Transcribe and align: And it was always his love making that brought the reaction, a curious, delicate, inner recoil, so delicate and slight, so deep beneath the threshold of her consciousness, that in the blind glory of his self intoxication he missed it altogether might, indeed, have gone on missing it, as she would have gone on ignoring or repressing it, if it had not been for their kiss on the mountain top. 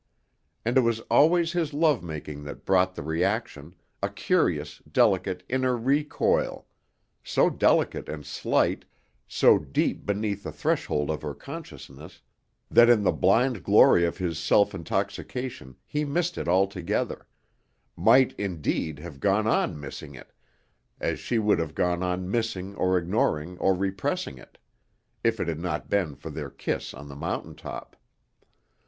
And 0.65 0.79
it 0.79 0.81
was 0.81 1.01
always 1.11 1.51
his 1.51 1.75
love 1.75 2.01
making 2.01 2.43
that 2.45 2.65
brought 2.65 2.95
the 2.95 3.03
reaction, 3.03 3.75
a 4.01 4.09
curious, 4.09 4.81
delicate, 4.91 5.43
inner 5.47 5.77
recoil, 5.77 6.65
so 7.23 7.51
delicate 7.51 8.09
and 8.09 8.25
slight, 8.25 8.83
so 9.27 9.59
deep 9.59 10.03
beneath 10.03 10.41
the 10.41 10.51
threshold 10.51 11.11
of 11.11 11.21
her 11.21 11.35
consciousness, 11.35 12.23
that 12.71 12.89
in 12.89 13.03
the 13.03 13.11
blind 13.11 13.61
glory 13.63 14.03
of 14.03 14.17
his 14.17 14.39
self 14.39 14.73
intoxication 14.73 15.75
he 15.85 16.03
missed 16.03 16.35
it 16.35 16.47
altogether 16.47 17.27
might, 17.95 18.33
indeed, 18.39 18.97
have 18.97 19.19
gone 19.19 19.45
on 19.45 19.79
missing 19.79 20.15
it, 20.15 20.33
as 20.99 21.19
she 21.19 21.37
would 21.37 21.59
have 21.59 21.75
gone 21.75 22.01
on 22.01 22.33
ignoring 22.33 23.55
or 23.59 23.75
repressing 23.75 24.39
it, 24.39 24.57
if 25.23 25.39
it 25.39 25.47
had 25.47 25.59
not 25.59 25.91
been 25.91 26.15
for 26.15 26.31
their 26.31 26.49
kiss 26.49 26.91
on 26.95 27.07
the 27.07 27.15
mountain 27.15 27.53
top. 27.53 27.95